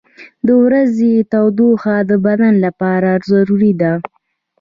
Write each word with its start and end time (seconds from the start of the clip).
•د 0.47 0.49
ورځې 0.63 1.11
تودوخه 1.31 1.95
د 2.09 2.11
بدن 2.25 2.53
لپاره 2.65 3.11
ضروري 3.31 3.73
ده. 3.81 3.93